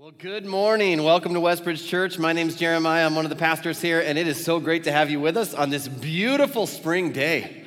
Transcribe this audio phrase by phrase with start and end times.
[0.00, 1.02] Well, good morning.
[1.02, 2.18] Welcome to Westbridge Church.
[2.18, 3.04] My name is Jeremiah.
[3.04, 5.36] I'm one of the pastors here, and it is so great to have you with
[5.36, 7.66] us on this beautiful spring day.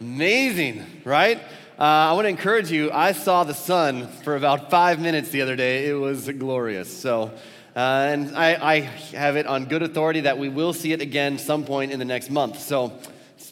[0.00, 1.36] Amazing, right?
[1.78, 2.90] Uh, I want to encourage you.
[2.90, 5.86] I saw the sun for about five minutes the other day.
[5.86, 6.90] It was glorious.
[6.90, 7.30] So,
[7.76, 8.80] uh, and I, I
[9.14, 12.06] have it on good authority that we will see it again some point in the
[12.06, 12.58] next month.
[12.58, 12.98] So,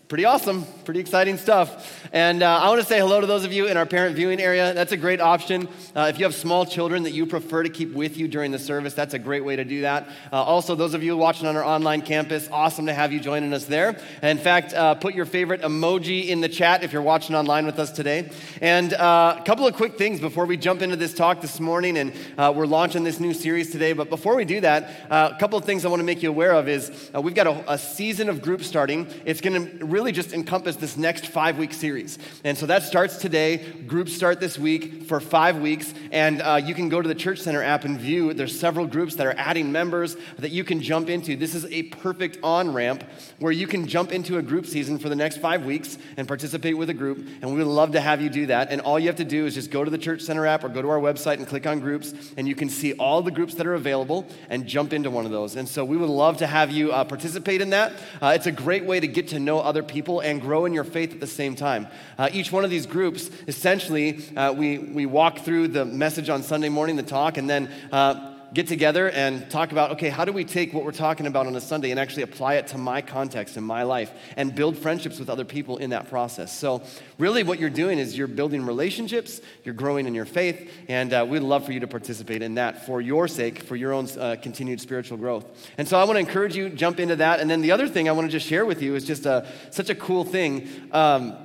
[0.08, 2.02] pretty awesome, pretty exciting stuff.
[2.14, 4.40] And uh, I want to say hello to those of you in our parent viewing
[4.40, 4.72] area.
[4.72, 5.68] That's a great option.
[5.94, 8.58] Uh, if you have small children that you prefer to keep with you during the
[8.58, 10.08] service, that's a great way to do that.
[10.32, 13.52] Uh, also, those of you watching on our online campus, awesome to have you joining
[13.52, 14.00] us there.
[14.22, 17.78] In fact, uh, put your favorite emoji in the chat if you're watching online with
[17.78, 18.30] us today.
[18.62, 21.98] And uh, a couple of quick things before we jump into this talk this morning,
[21.98, 23.92] and uh, we're launching this new series today.
[23.92, 26.52] But before we do that, a couple of things I want to make you aware
[26.52, 29.06] of is we've got a, a season of groups starting.
[29.26, 32.18] It's going to really just encompass this next five week series.
[32.44, 33.58] And so that starts today.
[33.86, 35.92] Groups start this week for five weeks.
[36.12, 38.32] And uh, you can go to the Church Center app and view.
[38.32, 41.36] There's several groups that are adding members that you can jump into.
[41.36, 43.04] This is a perfect on ramp
[43.38, 46.76] where you can jump into a group season for the next five weeks and participate
[46.76, 47.18] with a group.
[47.42, 48.70] And we would love to have you do that.
[48.70, 50.68] And all you have to do is just go to the Church Center app or
[50.68, 52.14] go to our website and click on groups.
[52.36, 55.32] And you can see all the groups that are available and jump into one of
[55.32, 55.56] those.
[55.56, 57.92] And so we would love to have you uh, participate in that.
[58.20, 60.84] Uh, it's a great way to get to know other people and grow in your
[60.84, 61.88] faith at the same time.
[62.16, 66.42] Uh, each one of these groups, essentially, uh, we, we walk through the message on
[66.42, 70.32] Sunday morning, the talk, and then uh, get together and talk about okay, how do
[70.32, 73.02] we take what we're talking about on a Sunday and actually apply it to my
[73.02, 76.56] context in my life and build friendships with other people in that process?
[76.56, 76.82] So,
[77.18, 81.26] really, what you're doing is you're building relationships, you're growing in your faith, and uh,
[81.28, 84.36] we'd love for you to participate in that for your sake, for your own uh,
[84.40, 85.44] continued spiritual growth.
[85.76, 87.40] And so, I want to encourage you, jump into that.
[87.40, 89.46] And then the other thing I want to just share with you is just a,
[89.70, 90.68] such a cool thing.
[90.92, 91.36] Um,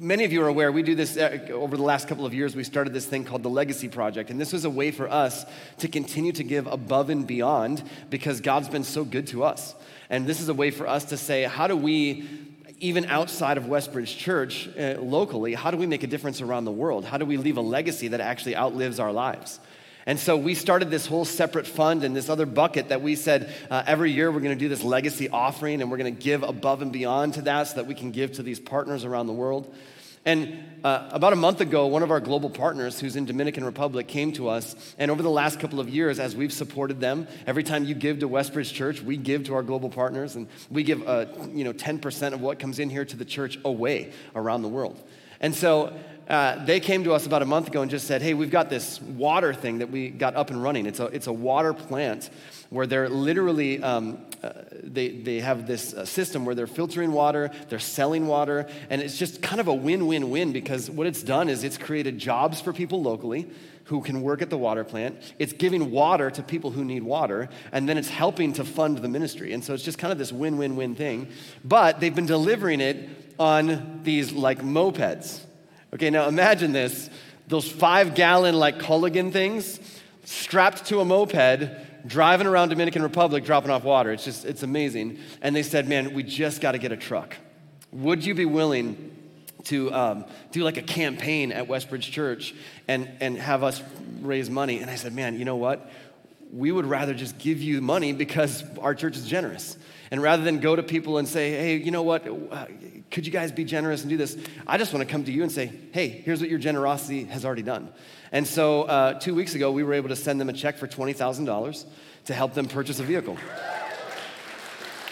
[0.00, 2.56] many of you are aware we do this uh, over the last couple of years
[2.56, 5.46] we started this thing called the legacy project and this was a way for us
[5.78, 9.74] to continue to give above and beyond because god's been so good to us.
[10.08, 12.28] And this is a way for us to say how do we
[12.80, 16.72] even outside of westbridge church uh, locally how do we make a difference around the
[16.72, 17.04] world?
[17.04, 19.60] How do we leave a legacy that actually outlives our lives
[20.06, 23.52] and so we started this whole separate fund and this other bucket that we said
[23.70, 26.42] uh, every year we're going to do this legacy offering and we're going to give
[26.42, 29.32] above and beyond to that so that we can give to these partners around the
[29.32, 29.74] world.
[30.26, 34.06] And uh, about a month ago, one of our global partners who's in Dominican Republic
[34.06, 34.94] came to us.
[34.98, 38.18] And over the last couple of years, as we've supported them, every time you give
[38.18, 40.36] to Westbridge Church, we give to our global partners.
[40.36, 43.58] And we give, uh, you know, 10% of what comes in here to the church
[43.64, 45.02] away around the world.
[45.40, 48.34] And so uh, they came to us about a month ago and just said, hey,
[48.34, 50.86] we've got this water thing that we got up and running.
[50.86, 52.30] It's a, it's a water plant
[52.70, 57.50] where they're literally, um, uh, they, they have this uh, system where they're filtering water,
[57.68, 61.64] they're selling water, and it's just kind of a win-win-win because what it's done is
[61.64, 63.50] it's created jobs for people locally
[63.90, 65.16] who can work at the water plant.
[65.40, 69.08] It's giving water to people who need water, and then it's helping to fund the
[69.08, 69.52] ministry.
[69.52, 71.26] And so it's just kind of this win win win thing.
[71.64, 75.40] But they've been delivering it on these like mopeds.
[75.94, 77.10] Okay, now imagine this
[77.48, 79.80] those five gallon, like Culligan things
[80.24, 81.68] strapped to a moped,
[82.06, 84.12] driving around Dominican Republic, dropping off water.
[84.12, 85.18] It's just, it's amazing.
[85.42, 87.36] And they said, man, we just got to get a truck.
[87.90, 89.16] Would you be willing
[89.64, 92.54] to um, do like a campaign at Westbridge Church
[92.86, 93.82] and, and have us
[94.20, 94.78] raise money?
[94.78, 95.90] And I said, man, you know what?
[96.52, 99.76] We would rather just give you money because our church is generous.
[100.10, 102.26] And rather than go to people and say, hey, you know what?
[103.10, 104.36] could you guys be generous and do this?
[104.66, 107.44] I just want to come to you and say, hey, here's what your generosity has
[107.44, 107.88] already done.
[108.32, 110.86] And so uh, two weeks ago, we were able to send them a check for
[110.86, 111.84] $20,000
[112.26, 113.36] to help them purchase a vehicle.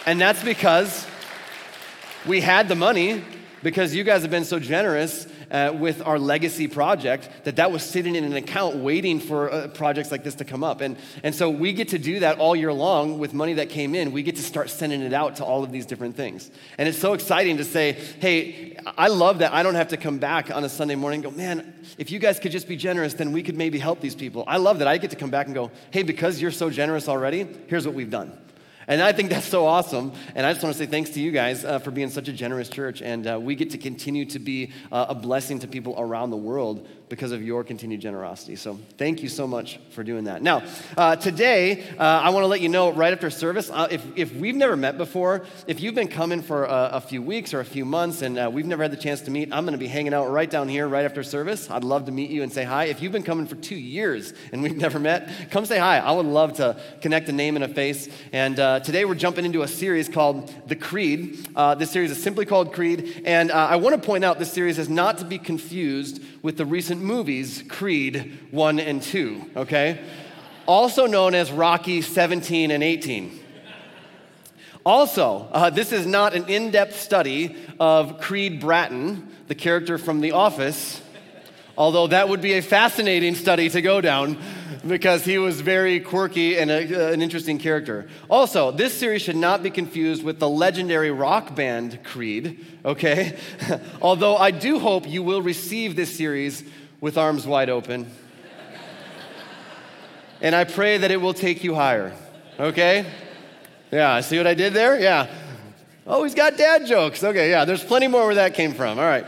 [0.05, 1.05] And that's because
[2.25, 3.23] we had the money
[3.61, 7.83] because you guys have been so generous uh, with our legacy project that that was
[7.83, 10.81] sitting in an account waiting for uh, projects like this to come up.
[10.81, 13.95] And, and so we get to do that all year long with money that came
[13.95, 14.11] in.
[14.11, 16.51] We get to start sending it out to all of these different things.
[16.77, 20.19] And it's so exciting to say, hey, I love that I don't have to come
[20.19, 23.13] back on a Sunday morning and go, man, if you guys could just be generous,
[23.13, 24.43] then we could maybe help these people.
[24.47, 27.07] I love that I get to come back and go, hey, because you're so generous
[27.07, 28.37] already, here's what we've done.
[28.89, 30.11] And I think that's so awesome.
[30.33, 32.33] And I just want to say thanks to you guys uh, for being such a
[32.33, 33.03] generous church.
[33.03, 36.37] And uh, we get to continue to be uh, a blessing to people around the
[36.37, 38.55] world because of your continued generosity.
[38.55, 40.43] So thank you so much for doing that.
[40.43, 40.63] Now,
[40.95, 44.33] uh, today, uh, I want to let you know right after service, uh, if, if
[44.35, 47.65] we've never met before, if you've been coming for a, a few weeks or a
[47.65, 49.87] few months and uh, we've never had the chance to meet, I'm going to be
[49.87, 51.69] hanging out right down here right after service.
[51.69, 52.85] I'd love to meet you and say hi.
[52.85, 55.97] If you've been coming for two years and we've never met, come say hi.
[55.97, 58.07] I would love to connect a name and a face.
[58.31, 61.47] And uh, today we're jumping into a series called The Creed.
[61.55, 63.23] Uh, this series is simply called Creed.
[63.25, 66.65] And I want to point out this series is not to be confused with the
[66.65, 69.99] recent movies Creed 1 and 2, okay?
[70.69, 73.39] also known as Rocky 17 and 18.
[74.85, 80.21] Also, uh, this is not an in depth study of Creed Bratton, the character from
[80.21, 81.01] The Office,
[81.75, 84.37] although that would be a fascinating study to go down
[84.87, 88.07] because he was very quirky and a, uh, an interesting character.
[88.29, 93.37] Also, this series should not be confused with the legendary rock band Creed, okay?
[94.01, 96.63] although I do hope you will receive this series
[97.01, 98.09] with arms wide open.
[100.41, 102.13] and I pray that it will take you higher,
[102.59, 103.05] okay?
[103.91, 104.99] Yeah, see what I did there?
[104.99, 105.27] Yeah.
[106.05, 107.23] Oh, he's got dad jokes.
[107.23, 108.97] Okay, yeah, there's plenty more where that came from.
[108.97, 109.25] All right.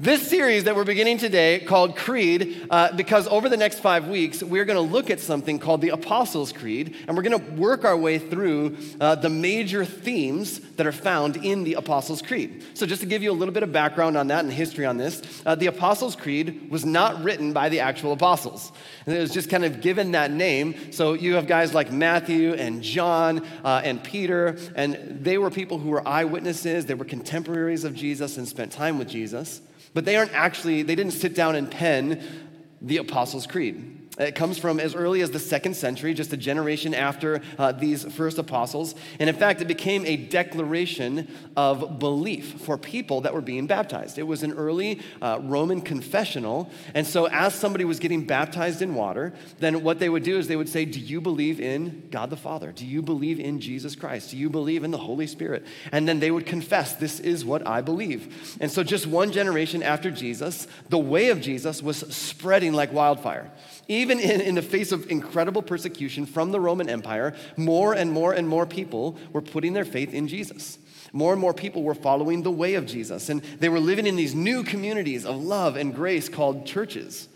[0.00, 4.44] This series that we're beginning today, called Creed, uh, because over the next five weeks,
[4.44, 7.84] we're going to look at something called the Apostles' Creed, and we're going to work
[7.84, 12.62] our way through uh, the major themes that are found in the Apostles' Creed.
[12.74, 14.98] So, just to give you a little bit of background on that and history on
[14.98, 18.70] this, uh, the Apostles' Creed was not written by the actual apostles.
[19.04, 20.92] And it was just kind of given that name.
[20.92, 25.80] So, you have guys like Matthew and John uh, and Peter, and they were people
[25.80, 29.60] who were eyewitnesses, they were contemporaries of Jesus and spent time with Jesus.
[29.98, 32.22] But they aren't actually, they didn't sit down and pen
[32.80, 33.97] the Apostles' Creed.
[34.18, 38.04] It comes from as early as the second century, just a generation after uh, these
[38.04, 38.96] first apostles.
[39.20, 44.18] And in fact, it became a declaration of belief for people that were being baptized.
[44.18, 46.68] It was an early uh, Roman confessional.
[46.94, 50.48] And so, as somebody was getting baptized in water, then what they would do is
[50.48, 52.72] they would say, Do you believe in God the Father?
[52.72, 54.32] Do you believe in Jesus Christ?
[54.32, 55.64] Do you believe in the Holy Spirit?
[55.92, 58.56] And then they would confess, This is what I believe.
[58.60, 63.50] And so, just one generation after Jesus, the way of Jesus was spreading like wildfire.
[63.88, 68.32] Even in, in the face of incredible persecution from the Roman Empire, more and more
[68.34, 70.78] and more people were putting their faith in Jesus.
[71.12, 74.16] More and more people were following the way of Jesus, and they were living in
[74.16, 77.28] these new communities of love and grace called churches.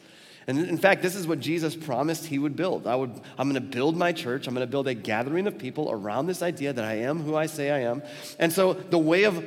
[0.46, 2.87] And in fact, this is what Jesus promised he would build.
[2.87, 4.46] I would, I'm going to build my church.
[4.46, 7.37] I'm going to build a gathering of people around this idea that I am who
[7.37, 8.02] I say I am.
[8.38, 9.43] And so the way of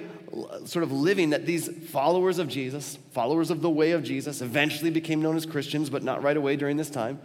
[0.66, 4.92] sort of living that these followers of Jesus, followers of the way of Jesus, eventually
[4.92, 7.19] became known as Christians, but not right away during this time.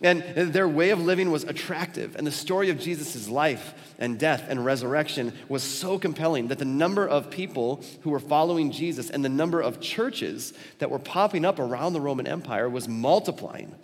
[0.00, 2.16] And their way of living was attractive.
[2.16, 6.64] And the story of Jesus' life and death and resurrection was so compelling that the
[6.64, 11.44] number of people who were following Jesus and the number of churches that were popping
[11.44, 13.74] up around the Roman Empire was multiplying.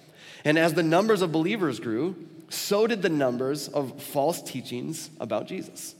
[0.44, 2.16] And as the numbers of believers grew,
[2.48, 5.94] so did the numbers of false teachings about Jesus.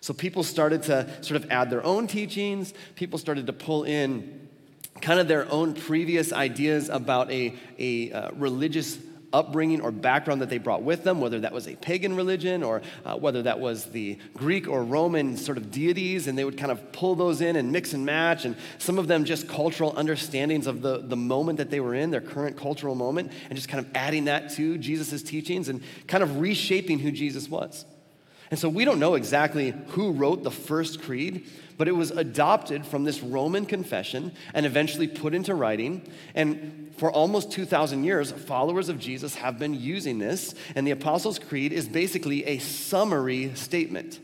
[0.00, 4.48] So people started to sort of add their own teachings, people started to pull in
[5.00, 8.98] kind of their own previous ideas about a, a uh, religious
[9.32, 12.82] upbringing or background that they brought with them, whether that was a pagan religion or
[13.04, 16.72] uh, whether that was the Greek or Roman sort of deities, and they would kind
[16.72, 20.66] of pull those in and mix and match, and some of them just cultural understandings
[20.66, 23.84] of the, the moment that they were in, their current cultural moment, and just kind
[23.84, 27.84] of adding that to Jesus' teachings and kind of reshaping who Jesus was.
[28.50, 31.46] And so we don't know exactly who wrote the first creed,
[31.78, 36.02] but it was adopted from this Roman confession and eventually put into writing.
[36.34, 40.54] And for almost 2,000 years, followers of Jesus have been using this.
[40.74, 44.18] And the Apostles' Creed is basically a summary statement.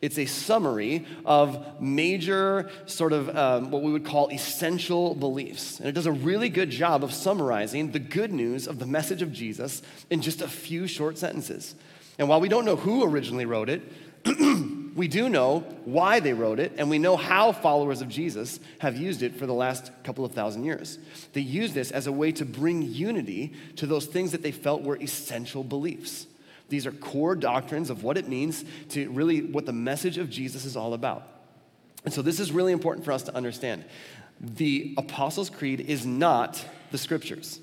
[0.00, 5.80] It's a summary of major, sort of um, what we would call essential beliefs.
[5.80, 9.22] And it does a really good job of summarizing the good news of the message
[9.22, 11.74] of Jesus in just a few short sentences.
[12.18, 13.82] And while we don't know who originally wrote it,
[14.94, 18.96] we do know why they wrote it, and we know how followers of Jesus have
[18.96, 20.98] used it for the last couple of thousand years.
[21.32, 24.82] They use this as a way to bring unity to those things that they felt
[24.82, 26.26] were essential beliefs.
[26.68, 30.64] These are core doctrines of what it means to really what the message of Jesus
[30.64, 31.28] is all about.
[32.04, 33.84] And so this is really important for us to understand.
[34.40, 37.60] The Apostles' Creed is not the scriptures.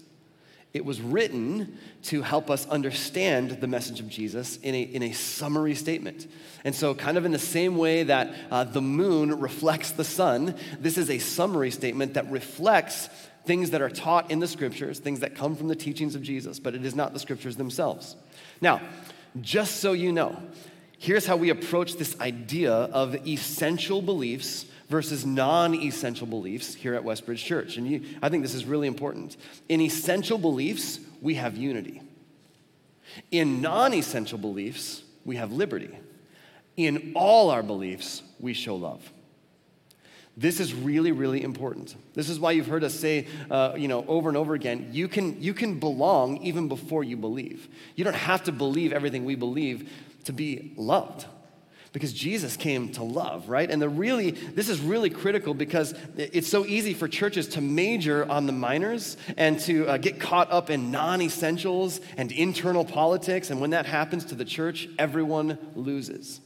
[0.73, 5.11] It was written to help us understand the message of Jesus in a, in a
[5.11, 6.27] summary statement.
[6.63, 10.55] And so, kind of in the same way that uh, the moon reflects the sun,
[10.79, 13.09] this is a summary statement that reflects
[13.45, 16.59] things that are taught in the scriptures, things that come from the teachings of Jesus,
[16.59, 18.15] but it is not the scriptures themselves.
[18.61, 18.81] Now,
[19.41, 20.41] just so you know,
[20.99, 27.03] here's how we approach this idea of essential beliefs versus non essential beliefs here at
[27.03, 27.77] Westbridge Church.
[27.77, 29.37] And you, I think this is really important.
[29.69, 32.01] In essential beliefs, we have unity.
[33.31, 35.97] In non essential beliefs, we have liberty.
[36.75, 39.11] In all our beliefs, we show love.
[40.37, 41.95] This is really, really important.
[42.13, 45.07] This is why you've heard us say, uh, you know, over and over again, you
[45.07, 47.67] can, you can belong even before you believe.
[47.95, 49.91] You don't have to believe everything we believe
[50.25, 51.25] to be loved.
[51.93, 53.69] Because Jesus came to love, right?
[53.69, 58.29] And the really, this is really critical because it's so easy for churches to major
[58.29, 63.49] on the minors and to uh, get caught up in non essentials and internal politics.
[63.49, 66.39] And when that happens to the church, everyone loses.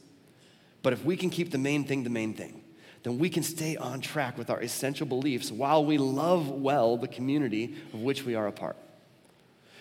[0.82, 2.62] But if we can keep the main thing the main thing,
[3.04, 7.06] then we can stay on track with our essential beliefs while we love well the
[7.06, 8.76] community of which we are a part.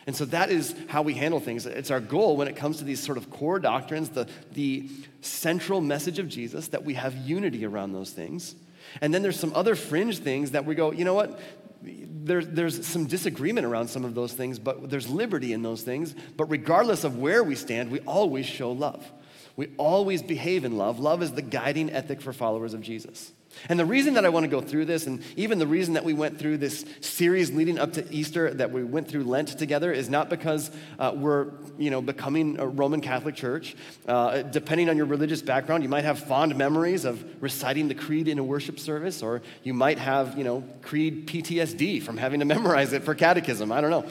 [0.07, 1.65] And so that is how we handle things.
[1.65, 4.89] It's our goal when it comes to these sort of core doctrines, the, the
[5.21, 8.55] central message of Jesus, that we have unity around those things.
[9.01, 11.39] And then there's some other fringe things that we go, you know what?
[11.81, 16.15] There, there's some disagreement around some of those things, but there's liberty in those things.
[16.37, 19.11] But regardless of where we stand, we always show love.
[19.55, 20.99] We always behave in love.
[20.99, 23.31] Love is the guiding ethic for followers of Jesus.
[23.69, 26.03] And the reason that I want to go through this, and even the reason that
[26.03, 29.91] we went through this series leading up to Easter, that we went through Lent together,
[29.91, 31.47] is not because uh, we're,
[31.77, 33.75] you know, becoming a Roman Catholic Church.
[34.07, 38.27] Uh, depending on your religious background, you might have fond memories of reciting the creed
[38.27, 42.45] in a worship service, or you might have, you know, creed PTSD from having to
[42.45, 43.71] memorize it for catechism.
[43.71, 44.05] I don't know.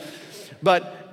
[0.63, 1.05] But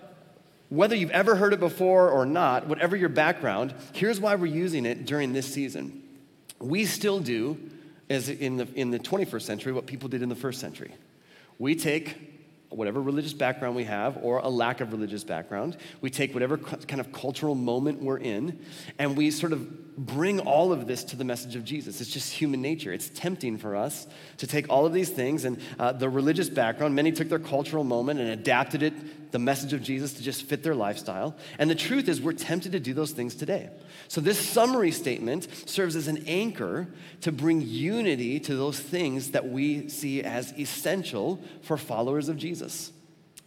[0.70, 4.86] whether you've ever heard it before or not, whatever your background, here's why we're using
[4.86, 6.02] it during this season.
[6.60, 7.58] We still do
[8.12, 10.94] as in the, in the 21st century what people did in the first century.
[11.58, 12.18] We take
[12.70, 17.02] whatever religious background we have or a lack of religious background, we take whatever kind
[17.02, 18.60] of cultural moment we're in,
[18.98, 22.00] and we sort of bring all of this to the message of Jesus.
[22.00, 22.94] It's just human nature.
[22.94, 26.96] It's tempting for us to take all of these things and uh, the religious background.
[26.96, 28.94] Many took their cultural moment and adapted it,
[29.32, 31.36] the message of Jesus, to just fit their lifestyle.
[31.58, 33.70] And the truth is, we're tempted to do those things today.
[34.08, 36.88] So, this summary statement serves as an anchor
[37.22, 42.92] to bring unity to those things that we see as essential for followers of Jesus,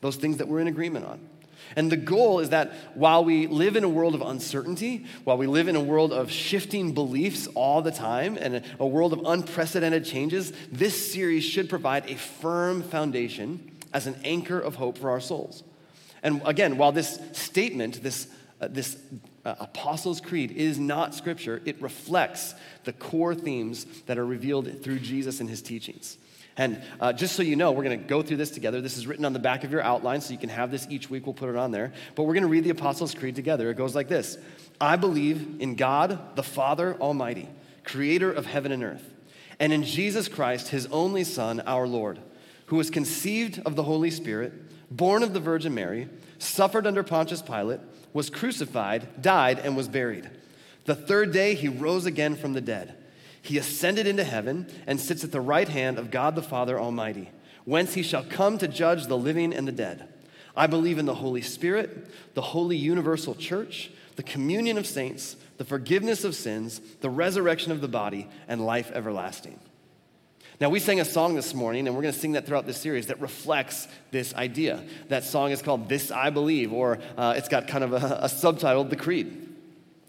[0.01, 1.29] those things that we're in agreement on.
[1.77, 5.47] And the goal is that while we live in a world of uncertainty, while we
[5.47, 10.05] live in a world of shifting beliefs all the time, and a world of unprecedented
[10.05, 15.21] changes, this series should provide a firm foundation as an anchor of hope for our
[15.21, 15.63] souls.
[16.25, 18.27] And again, while this statement, this,
[18.61, 18.97] uh, this
[19.45, 22.55] uh, Apostles' Creed is not scripture, it reflects
[22.85, 26.19] the core themes that are revealed through Jesus and his teachings.
[26.57, 28.81] And uh, just so you know, we're going to go through this together.
[28.81, 31.11] This is written on the back of your outline, so you can have this each
[31.11, 31.27] week.
[31.27, 31.93] We'll put it on there.
[32.15, 33.71] But we're going to read the Apostles' Creed together.
[33.71, 34.39] It goes like this
[34.81, 37.49] I believe in God, the Father Almighty,
[37.83, 39.13] creator of heaven and earth,
[39.59, 42.19] and in Jesus Christ, his only Son, our Lord,
[42.67, 44.53] who was conceived of the Holy Spirit,
[44.91, 47.81] born of the Virgin Mary, suffered under Pontius Pilate
[48.15, 50.31] was crucified, died, and was buried.
[50.85, 52.97] The third day he rose again from the dead.
[53.43, 57.31] He ascended into heaven and sits at the right hand of God the Father Almighty,
[57.65, 60.09] whence he shall come to judge the living and the dead.
[60.57, 65.65] I believe in the Holy Spirit, the holy universal church, the communion of saints, the
[65.65, 69.59] forgiveness of sins, the resurrection of the body, and life everlasting.
[70.61, 72.77] Now, we sang a song this morning, and we're going to sing that throughout this
[72.77, 74.85] series that reflects this idea.
[75.09, 78.29] That song is called This I Believe, or uh, it's got kind of a, a
[78.29, 79.45] subtitle, The Creed.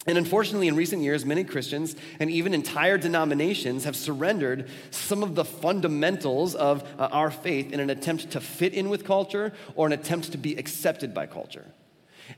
[0.06, 5.34] And unfortunately, in recent years, many Christians and even entire denominations have surrendered some of
[5.34, 9.88] the fundamentals of uh, our faith in an attempt to fit in with culture or
[9.88, 11.66] an attempt to be accepted by culture.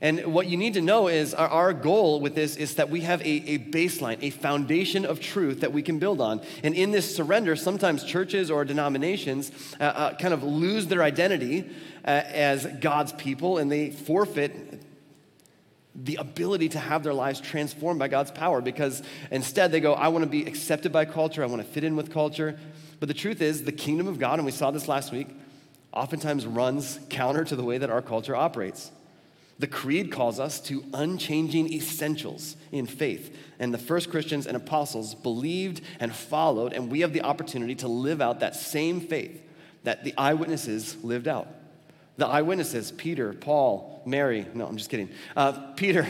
[0.00, 3.00] And what you need to know is our, our, goal with this is that we
[3.00, 6.40] have a, a baseline, a foundation of truth that we can build on.
[6.62, 11.68] And in this surrender, sometimes churches or denominations uh, uh, kind of lose their identity
[12.04, 14.82] uh, as God's people and they forfeit
[15.94, 20.08] the ability to have their lives transformed by God's power because instead they go, I
[20.08, 22.58] want to be accepted by culture, I want to fit in with culture.
[23.00, 25.28] But the truth is, the kingdom of God, and we saw this last week,
[25.92, 28.92] oftentimes runs counter to the way that our culture operates.
[29.58, 33.36] The creed calls us to unchanging essentials in faith.
[33.58, 37.88] And the first Christians and apostles believed and followed, and we have the opportunity to
[37.88, 39.42] live out that same faith
[39.82, 41.48] that the eyewitnesses lived out.
[42.18, 45.10] The eyewitnesses, Peter, Paul, Mary, no, I'm just kidding.
[45.36, 46.06] Uh, Peter,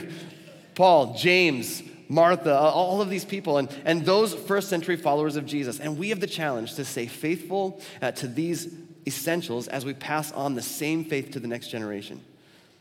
[0.75, 5.45] Paul, James, Martha, uh, all of these people, and, and those first century followers of
[5.47, 5.81] Jesus.
[5.81, 8.75] And we have the challenge to stay faithful uh, to these
[9.07, 12.21] essentials as we pass on the same faith to the next generation.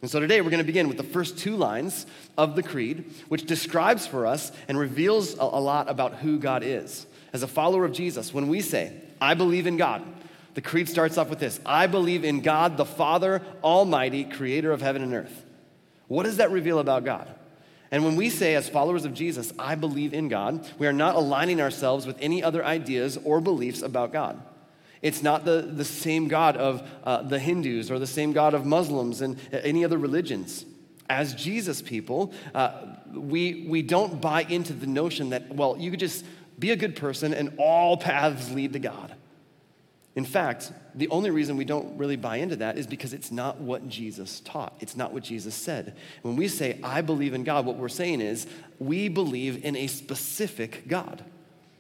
[0.02, 2.06] And so today we're going to begin with the first two lines
[2.38, 7.08] of the Creed, which describes for us and reveals a, lot about who God is.
[7.34, 10.04] As a follower of Jesus, when we say, I believe in God,
[10.54, 14.82] the Creed starts off with this I believe in God, the Father, Almighty, creator of
[14.82, 15.46] heaven and earth.
[16.08, 17.28] What does that reveal about God?
[17.90, 21.16] And when we say, as followers of Jesus, I believe in God, we are not
[21.16, 24.42] aligning ourselves with any other ideas or beliefs about God.
[25.02, 28.66] It's not the, the same God of uh, the Hindus or the same God of
[28.66, 30.66] Muslims and any other religions.
[31.10, 32.72] As Jesus people, uh,
[33.14, 36.26] we, we don't buy into the notion that, well, you could just
[36.60, 39.14] be a good person and all paths lead to God.
[40.16, 43.62] In fact, the only reason we don't really buy into that is because it's not
[43.62, 44.74] what Jesus taught.
[44.80, 45.96] It's not what Jesus said.
[46.24, 48.48] When we say, I believe in God, what we're saying is
[48.80, 51.24] we believe in a specific God,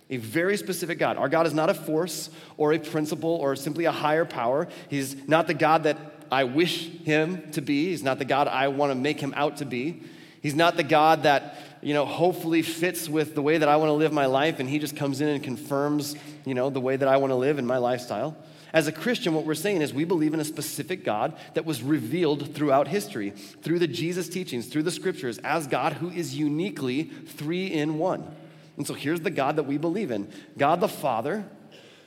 [0.10, 1.18] a very specific God.
[1.18, 4.68] Our God is not a force or a principle or simply a higher power.
[4.90, 5.98] He's not the God that
[6.32, 9.58] I wish him to be, He's not the God I want to make him out
[9.58, 10.04] to be.
[10.42, 13.90] He's not the God that, you know, hopefully fits with the way that I want
[13.90, 16.96] to live my life and he just comes in and confirms, you know, the way
[16.96, 18.38] that I want to live in my lifestyle.
[18.72, 21.82] As a Christian, what we're saying is we believe in a specific God that was
[21.82, 27.04] revealed throughout history, through the Jesus teachings, through the scriptures, as God who is uniquely
[27.04, 28.36] three in one.
[28.78, 31.46] And so here's the God that we believe in God the Father,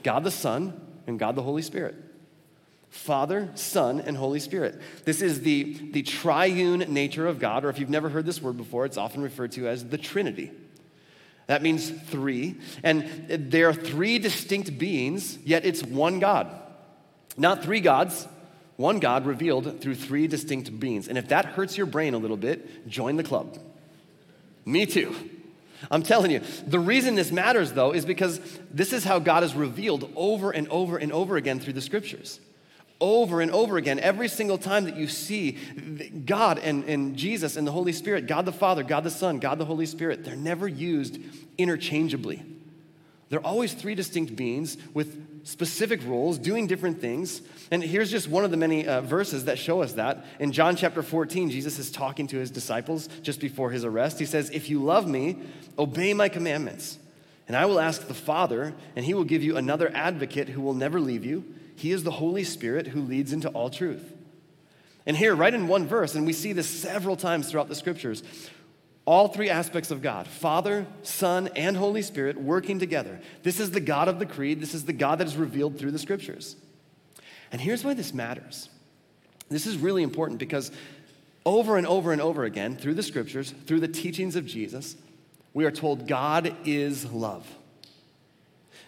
[0.02, 1.96] God the Son, and God the Holy Spirit.
[2.90, 4.80] Father, Son, and Holy Spirit.
[5.04, 8.56] This is the, the triune nature of God, or if you've never heard this word
[8.56, 10.50] before, it's often referred to as the Trinity.
[11.46, 12.56] That means three.
[12.82, 16.48] And there are three distinct beings, yet it's one God.
[17.36, 18.26] Not three gods,
[18.76, 21.06] one God revealed through three distinct beings.
[21.06, 23.58] And if that hurts your brain a little bit, join the club.
[24.64, 25.14] Me too.
[25.90, 29.54] I'm telling you, the reason this matters though is because this is how God is
[29.54, 32.40] revealed over and over and over again through the scriptures
[33.00, 33.98] over and over again.
[33.98, 35.52] Every single time that you see
[36.26, 39.58] God and, and Jesus and the Holy Spirit, God the Father, God the Son, God
[39.58, 41.18] the Holy Spirit, they're never used
[41.56, 42.42] interchangeably.
[43.30, 47.42] They're always three distinct beings with specific roles, doing different things.
[47.70, 50.24] And here's just one of the many uh, verses that show us that.
[50.38, 54.18] In John chapter 14, Jesus is talking to his disciples just before his arrest.
[54.18, 55.38] He says, If you love me,
[55.78, 56.98] obey my commandments.
[57.48, 60.74] And I will ask the Father, and he will give you another advocate who will
[60.74, 61.44] never leave you
[61.80, 64.12] he is the Holy Spirit who leads into all truth.
[65.06, 68.22] And here, right in one verse, and we see this several times throughout the scriptures,
[69.10, 73.18] all three aspects of God Father, Son, and Holy Spirit working together.
[73.42, 74.60] This is the God of the creed.
[74.60, 76.54] This is the God that is revealed through the scriptures.
[77.50, 78.68] And here's why this matters.
[79.48, 80.70] This is really important because
[81.44, 84.94] over and over and over again, through the scriptures, through the teachings of Jesus,
[85.54, 87.48] we are told God is love.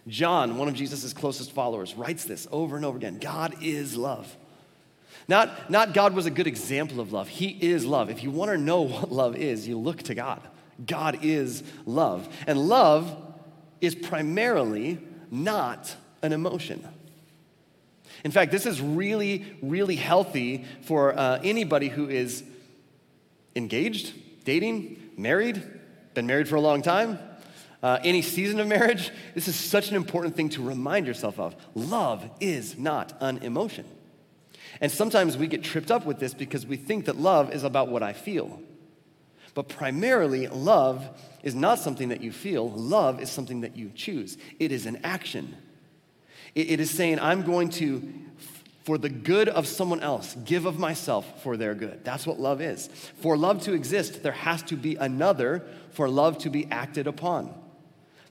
[0.06, 4.36] John, one of Jesus' closest followers, writes this over and over again God is love.
[5.28, 8.10] Not, not God was a good example of love, He is love.
[8.10, 10.40] If you want to know what love is, you look to God.
[10.84, 12.28] God is love.
[12.46, 13.16] And love
[13.80, 14.98] is primarily
[15.30, 16.86] not an emotion.
[18.24, 22.44] In fact, this is really, really healthy for uh, anybody who is
[23.56, 24.12] engaged,
[24.44, 25.62] dating, married,
[26.14, 27.18] been married for a long time,
[27.82, 31.56] uh, any season of marriage, this is such an important thing to remind yourself of.
[31.74, 33.84] Love is not an emotion.
[34.80, 37.88] And sometimes we get tripped up with this because we think that love is about
[37.88, 38.60] what I feel.
[39.54, 41.08] But primarily, love
[41.42, 44.38] is not something that you feel, love is something that you choose.
[44.58, 45.56] It is an action.
[46.54, 48.12] it, it is saying, I'm going to
[48.84, 52.04] for the good of someone else, give of myself for their good.
[52.04, 52.88] That's what love is.
[53.20, 57.54] For love to exist, there has to be another for love to be acted upon.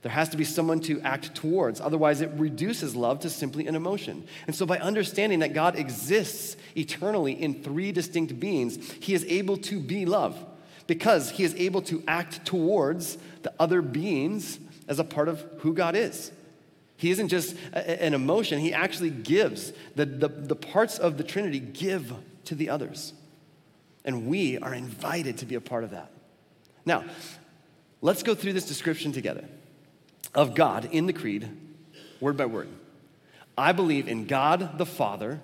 [0.01, 1.79] There has to be someone to act towards.
[1.79, 4.25] Otherwise, it reduces love to simply an emotion.
[4.47, 9.57] And so, by understanding that God exists eternally in three distinct beings, He is able
[9.57, 10.43] to be love
[10.87, 15.73] because He is able to act towards the other beings as a part of who
[15.73, 16.31] God is.
[16.97, 19.71] He isn't just a, an emotion, He actually gives.
[19.95, 22.11] The, the, the parts of the Trinity give
[22.45, 23.13] to the others.
[24.03, 26.11] And we are invited to be a part of that.
[26.87, 27.05] Now,
[28.01, 29.45] let's go through this description together
[30.33, 31.49] of God in the creed,
[32.19, 32.69] word by word.
[33.57, 35.41] I believe in God the Father,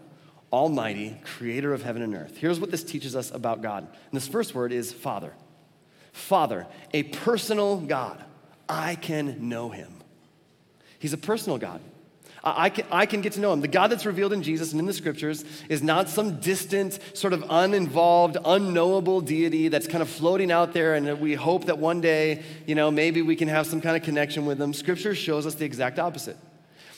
[0.52, 2.38] Almighty, creator of heaven and earth.
[2.38, 3.84] Here's what this teaches us about God.
[3.84, 5.34] And this first word is Father.
[6.14, 8.24] Father, a personal God.
[8.70, 9.94] I can know him.
[11.00, 11.82] He's a personal God.
[12.56, 13.62] I can, I can get to know him.
[13.62, 17.34] The God that's revealed in Jesus and in the scriptures is not some distant, sort
[17.34, 22.02] of uninvolved, unknowable deity that's kind of floating out there, and we hope that one
[22.02, 24.74] day, you know, maybe we can have some kind of connection with him.
[24.74, 26.38] Scripture shows us the exact opposite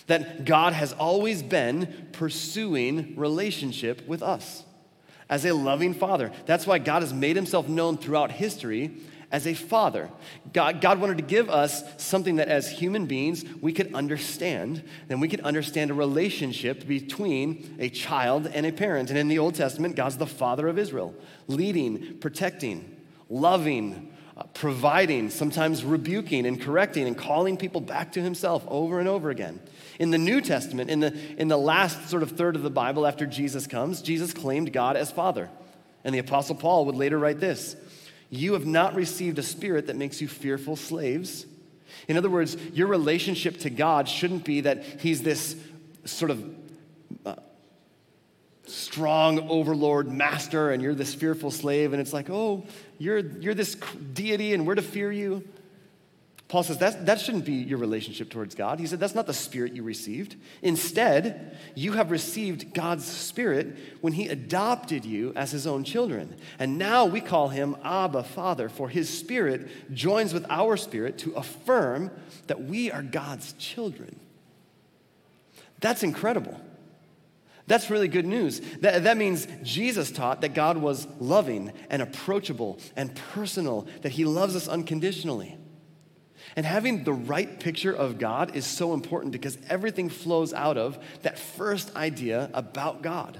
[0.08, 4.64] that God has always been pursuing relationship with us
[5.30, 6.32] as a loving father.
[6.48, 8.98] That's why God has made himself known throughout history
[9.32, 10.10] as a father.
[10.54, 14.84] God, God wanted to give us something that as human beings we could understand.
[15.08, 19.10] Then we could understand a relationship between a child and a parent.
[19.10, 21.14] And in the Old Testament, God's the father of Israel,
[21.48, 22.98] leading, protecting,
[23.30, 29.08] loving, uh, providing, sometimes rebuking and correcting and calling people back to himself over and
[29.08, 29.60] over again.
[30.00, 33.06] In the New Testament, in the, in the last sort of third of the Bible
[33.06, 35.50] after Jesus comes, Jesus claimed God as Father.
[36.04, 37.76] And the Apostle Paul would later write this
[38.30, 41.46] You have not received a spirit that makes you fearful slaves.
[42.08, 45.56] In other words, your relationship to God shouldn't be that He's this
[46.06, 46.56] sort of
[47.26, 47.36] uh,
[48.66, 52.66] strong overlord master and you're this fearful slave, and it's like, oh,
[53.00, 53.76] you're, you're this
[54.14, 55.44] deity and we're to fear you.
[56.50, 58.80] Paul says that, that shouldn't be your relationship towards God.
[58.80, 60.36] He said that's not the spirit you received.
[60.64, 66.36] Instead, you have received God's spirit when he adopted you as his own children.
[66.58, 71.34] And now we call him Abba, Father, for his spirit joins with our spirit to
[71.34, 72.10] affirm
[72.48, 74.20] that we are God's children.
[75.82, 76.60] That's incredible.
[77.68, 78.60] That's really good news.
[78.80, 84.26] That, that means Jesus taught that God was loving and approachable and personal, that he
[84.26, 85.59] loves us unconditionally.
[86.56, 90.98] And having the right picture of God is so important because everything flows out of
[91.22, 93.40] that first idea about God.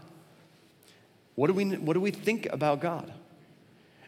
[1.36, 3.12] What do we, what do we think about God?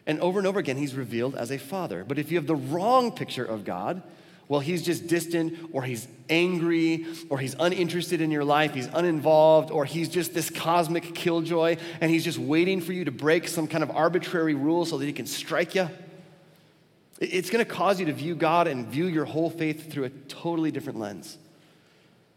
[0.06, 2.04] And over and over again, he's revealed as a father.
[2.04, 4.02] But if you have the wrong picture of God,
[4.48, 9.70] well, he's just distant, or he's angry, or he's uninterested in your life, he's uninvolved,
[9.70, 13.66] or he's just this cosmic killjoy, and he's just waiting for you to break some
[13.66, 15.88] kind of arbitrary rule so that he can strike you.
[17.22, 20.10] It's going to cause you to view God and view your whole faith through a
[20.10, 21.38] totally different lens.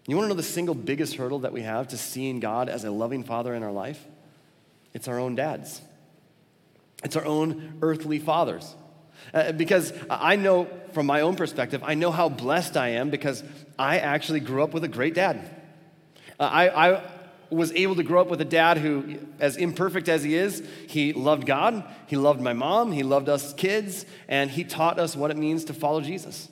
[0.08, 2.84] You want to know the single biggest hurdle that we have to seeing God as
[2.84, 4.06] a loving father in our life?
[4.93, 5.82] It's our own dads.
[7.04, 8.76] It's our own earthly fathers.
[9.34, 13.43] Uh, because I know from my own perspective, I know how blessed I am because
[13.80, 15.50] I actually grew up with a great dad.
[16.39, 17.02] Uh, I, I,
[17.56, 21.13] was able to grow up with a dad who, as imperfect as he is, he
[21.13, 25.32] loved God, he loved my mom, he loved us kids, and he taught us what
[25.32, 26.50] it means to follow Jesus.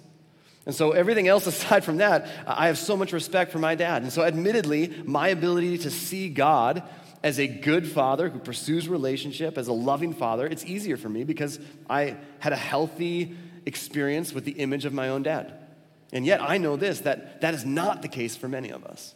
[0.66, 4.02] And so, everything else aside from that, I have so much respect for my dad.
[4.04, 6.84] And so, admittedly, my ability to see God
[7.24, 11.24] as a good father who pursues relationship, as a loving father, it's easier for me
[11.24, 15.54] because I had a healthy experience with the image of my own dad.
[16.12, 19.16] And yet, I know this that that is not the case for many of us.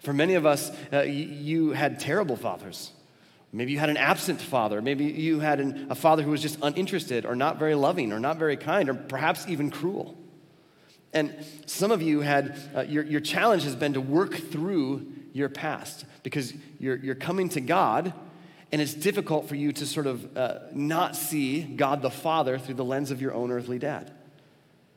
[0.00, 2.92] For many of us, uh, you had terrible fathers.
[3.52, 4.80] Maybe you had an absent father.
[4.80, 8.20] Maybe you had an, a father who was just uninterested or not very loving or
[8.20, 10.16] not very kind or perhaps even cruel.
[11.12, 11.34] And
[11.66, 16.04] some of you had, uh, your, your challenge has been to work through your past
[16.22, 18.12] because you're, you're coming to God
[18.72, 22.76] and it's difficult for you to sort of uh, not see God the Father through
[22.76, 24.12] the lens of your own earthly dad.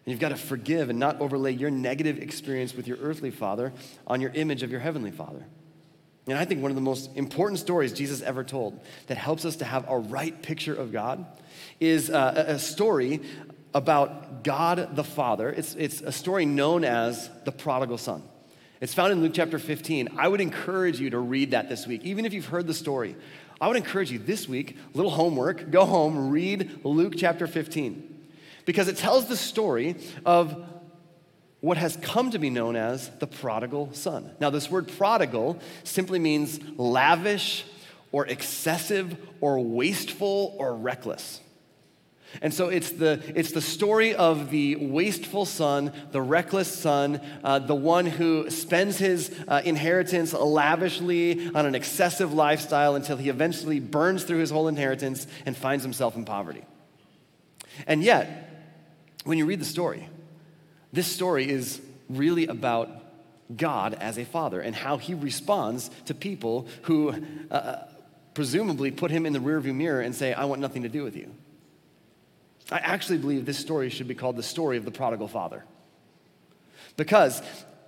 [0.05, 3.71] And you've got to forgive and not overlay your negative experience with your earthly father
[4.05, 5.45] on your image of your heavenly father.
[6.27, 9.57] And I think one of the most important stories Jesus ever told that helps us
[9.57, 11.25] to have a right picture of God
[11.79, 13.21] is uh, a story
[13.73, 15.49] about God the Father.
[15.49, 18.23] It's, it's a story known as the prodigal son.
[18.79, 20.17] It's found in Luke chapter 15.
[20.17, 23.15] I would encourage you to read that this week, even if you've heard the story.
[23.61, 28.09] I would encourage you this week, little homework, go home, read Luke chapter 15
[28.65, 29.95] because it tells the story
[30.25, 30.69] of
[31.59, 34.29] what has come to be known as the prodigal son.
[34.39, 37.65] Now, this word prodigal simply means lavish
[38.11, 41.39] or excessive or wasteful or reckless.
[42.41, 47.59] And so it's the, it's the story of the wasteful son, the reckless son, uh,
[47.59, 53.79] the one who spends his uh, inheritance lavishly on an excessive lifestyle until he eventually
[53.79, 56.63] burns through his whole inheritance and finds himself in poverty.
[57.87, 58.49] And yet,
[59.23, 60.07] when you read the story,
[60.91, 62.89] this story is really about
[63.55, 67.87] God as a father and how he responds to people who uh, uh,
[68.33, 71.15] presumably put him in the rearview mirror and say, I want nothing to do with
[71.15, 71.31] you.
[72.71, 75.65] I actually believe this story should be called the story of the prodigal father.
[76.97, 77.41] Because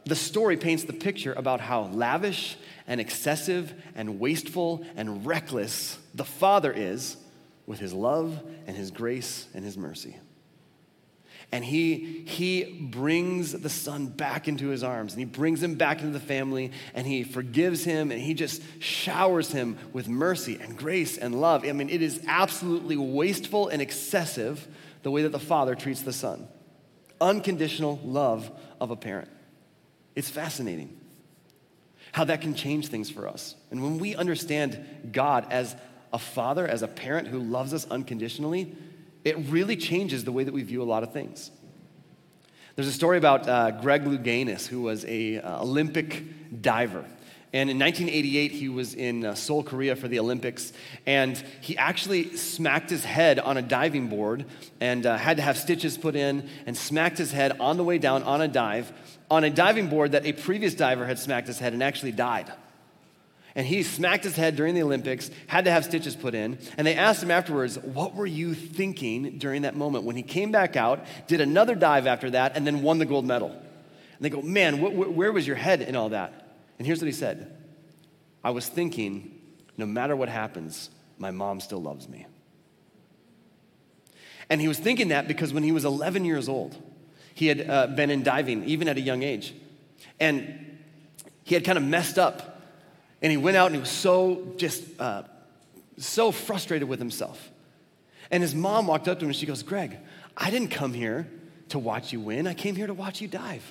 [0.05, 6.25] the story paints the picture about how lavish and excessive and wasteful and reckless the
[6.25, 7.17] father is
[7.65, 10.15] with his love and his grace and his mercy
[11.51, 15.99] and he, he brings the son back into his arms and he brings him back
[15.99, 20.77] into the family and he forgives him and he just showers him with mercy and
[20.77, 21.65] grace and love.
[21.65, 24.67] I mean, it is absolutely wasteful and excessive
[25.03, 26.47] the way that the father treats the son.
[27.21, 29.29] Unconditional love of a parent.
[30.15, 30.99] It's fascinating
[32.11, 33.55] how that can change things for us.
[33.71, 35.75] And when we understand God as
[36.11, 38.73] a father, as a parent who loves us unconditionally,
[39.25, 41.51] it really changes the way that we view a lot of things.
[42.75, 47.05] There's a story about uh, Greg Louganis, who was a uh, Olympic diver.
[47.51, 50.73] And in 1988, he was in uh, Seoul, Korea for the Olympics.
[51.05, 54.45] And he actually smacked his head on a diving board
[54.81, 57.97] and uh, had to have stitches put in and smacked his head on the way
[57.97, 58.91] down on a dive
[59.31, 62.51] on a diving board that a previous diver had smacked his head and actually died.
[63.55, 66.59] And he smacked his head during the Olympics, had to have stitches put in.
[66.77, 70.03] And they asked him afterwards, What were you thinking during that moment?
[70.03, 73.25] When he came back out, did another dive after that, and then won the gold
[73.25, 73.51] medal.
[73.51, 76.57] And they go, Man, wh- wh- where was your head in all that?
[76.77, 77.55] And here's what he said
[78.43, 79.39] I was thinking,
[79.77, 82.25] no matter what happens, my mom still loves me.
[84.49, 86.77] And he was thinking that because when he was 11 years old,
[87.33, 89.53] he had uh, been in diving, even at a young age.
[90.19, 90.77] And
[91.43, 92.54] he had kind of messed up
[93.25, 95.23] and he went out and he was so just uh,
[95.97, 97.49] so frustrated with himself.
[98.29, 99.97] And his mom walked up to him and she goes, Greg,
[100.37, 101.27] I didn't come here
[101.69, 102.45] to watch you win.
[102.45, 103.63] I came here to watch you dive.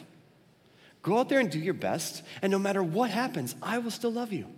[1.02, 4.10] Go out there and do your best, and no matter what happens, I will still
[4.10, 4.48] love you.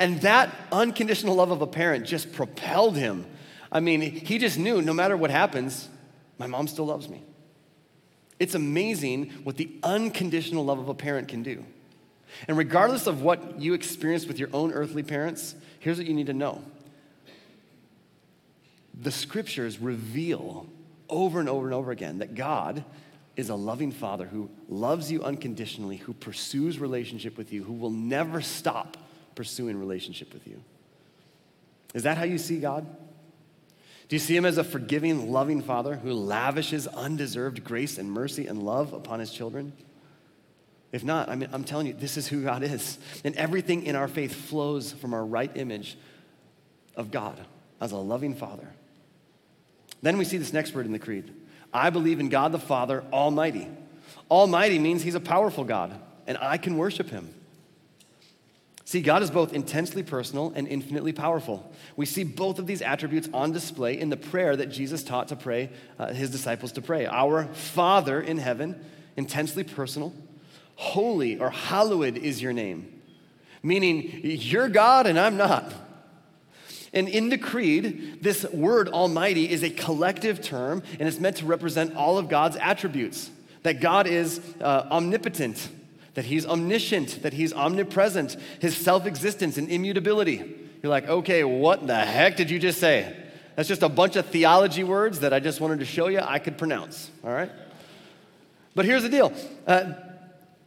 [0.00, 3.24] And that unconditional love of a parent just propelled him.
[3.70, 5.88] I mean, he just knew no matter what happens,
[6.38, 7.22] my mom still loves me.
[8.40, 11.64] It's amazing what the unconditional love of a parent can do.
[12.48, 16.26] And regardless of what you experienced with your own earthly parents, here's what you need
[16.26, 16.62] to know
[19.00, 20.66] the scriptures reveal
[21.08, 22.84] over and over and over again that God
[23.36, 27.90] is a loving father who loves you unconditionally, who pursues relationship with you, who will
[27.90, 28.96] never stop
[29.34, 30.62] pursuing relationship with you.
[31.94, 32.86] Is that how you see God?
[34.08, 38.46] Do you see him as a forgiving, loving father who lavishes undeserved grace and mercy
[38.46, 39.72] and love upon his children?
[40.92, 42.98] If not, I mean, I'm telling you, this is who God is.
[43.24, 45.96] And everything in our faith flows from our right image
[46.96, 47.38] of God
[47.80, 48.68] as a loving Father.
[50.02, 51.32] Then we see this next word in the Creed
[51.72, 53.68] I believe in God the Father Almighty.
[54.30, 57.32] Almighty means He's a powerful God, and I can worship Him.
[58.84, 61.72] See, God is both intensely personal and infinitely powerful.
[61.94, 65.36] We see both of these attributes on display in the prayer that Jesus taught to
[65.36, 67.06] pray, uh, his disciples to pray.
[67.06, 68.84] Our Father in heaven,
[69.16, 70.12] intensely personal,
[70.80, 72.90] Holy or hallowed is your name,
[73.62, 75.70] meaning you're God and I'm not.
[76.94, 81.44] And in the creed, this word Almighty is a collective term and it's meant to
[81.44, 83.30] represent all of God's attributes
[83.62, 85.68] that God is uh, omnipotent,
[86.14, 90.38] that He's omniscient, that He's omnipresent, His self existence and immutability.
[90.82, 93.14] You're like, okay, what the heck did you just say?
[93.54, 96.38] That's just a bunch of theology words that I just wanted to show you I
[96.38, 97.50] could pronounce, all right?
[98.74, 99.30] But here's the deal
[99.66, 99.92] uh,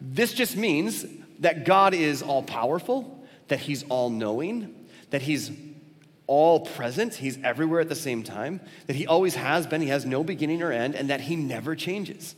[0.05, 1.05] this just means
[1.39, 5.49] that God is all powerful, that He's all knowing, that He's
[6.27, 10.05] all present, He's everywhere at the same time, that He always has been, He has
[10.05, 12.35] no beginning or end, and that He never changes.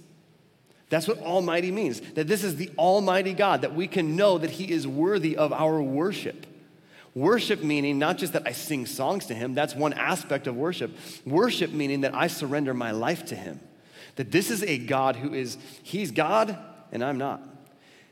[0.90, 4.52] That's what Almighty means, that this is the Almighty God, that we can know that
[4.52, 6.46] He is worthy of our worship.
[7.16, 10.96] Worship meaning not just that I sing songs to Him, that's one aspect of worship.
[11.26, 13.60] Worship meaning that I surrender my life to Him.
[14.18, 16.60] That this is a God who is, He's God
[16.92, 17.42] and I'm not.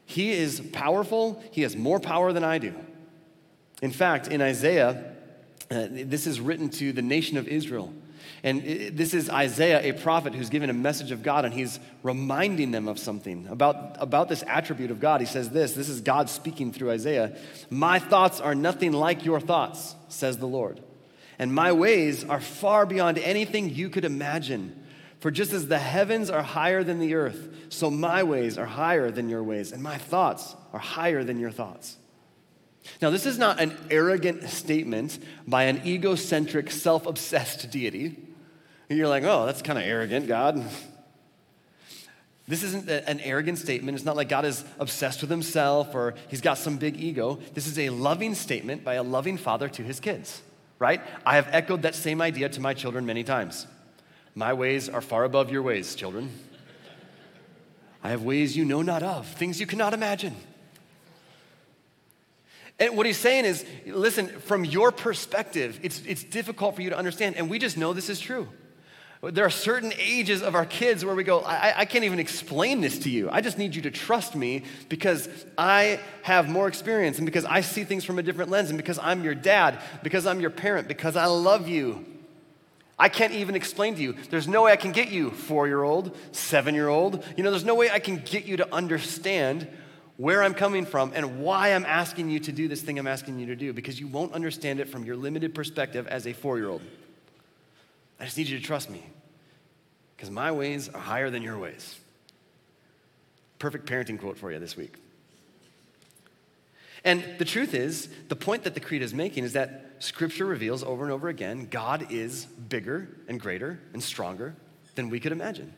[0.05, 2.73] He is powerful, he has more power than I do.
[3.81, 5.13] In fact, in Isaiah,
[5.71, 7.93] uh, this is written to the nation of Israel.
[8.43, 12.71] And this is Isaiah, a prophet who's given a message of God, and he's reminding
[12.71, 15.21] them of something about, about this attribute of God.
[15.21, 17.37] He says this this is God speaking through Isaiah
[17.69, 20.81] My thoughts are nothing like your thoughts, says the Lord.
[21.39, 24.82] And my ways are far beyond anything you could imagine.
[25.23, 29.09] For just as the heavens are higher than the earth, so my ways are higher
[29.09, 31.95] than your ways, and my thoughts are higher than your thoughts.
[33.01, 38.17] Now, this is not an arrogant statement by an egocentric, self obsessed deity.
[38.89, 40.61] You're like, oh, that's kind of arrogant, God.
[42.45, 43.95] This isn't an arrogant statement.
[43.95, 47.39] It's not like God is obsessed with himself or he's got some big ego.
[47.53, 50.41] This is a loving statement by a loving father to his kids,
[50.79, 50.99] right?
[51.25, 53.67] I have echoed that same idea to my children many times.
[54.35, 56.31] My ways are far above your ways, children.
[58.03, 60.35] I have ways you know not of, things you cannot imagine.
[62.79, 66.97] And what he's saying is listen, from your perspective, it's, it's difficult for you to
[66.97, 68.47] understand, and we just know this is true.
[69.21, 72.81] There are certain ages of our kids where we go, I, I, can't even explain
[72.81, 73.29] this to you.
[73.31, 77.61] I just need you to trust me because I have more experience and because I
[77.61, 80.89] see things from a different lens and because I'm your dad, because I'm your parent,
[80.89, 82.05] because I love you.
[83.03, 84.15] I can't even explain to you.
[84.29, 87.21] There's no way I can get you, four year old, seven year old.
[87.35, 89.67] You know, there's no way I can get you to understand
[90.15, 93.39] where I'm coming from and why I'm asking you to do this thing I'm asking
[93.39, 96.57] you to do because you won't understand it from your limited perspective as a four
[96.57, 96.81] year old.
[98.21, 99.03] I just need you to trust me
[100.15, 101.99] because my ways are higher than your ways.
[103.59, 105.02] Perfect parenting quote for you this week.
[107.03, 110.83] And the truth is, the point that the creed is making is that Scripture reveals
[110.83, 114.55] over and over again God is bigger and greater and stronger
[114.95, 115.73] than we could imagine.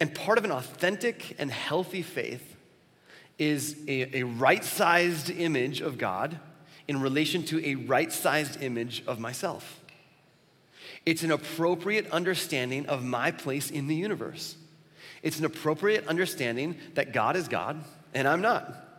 [0.00, 2.56] And part of an authentic and healthy faith
[3.38, 6.38] is a, a right sized image of God
[6.88, 9.80] in relation to a right sized image of myself.
[11.06, 14.56] It's an appropriate understanding of my place in the universe.
[15.22, 17.82] It's an appropriate understanding that God is God
[18.14, 18.89] and I'm not.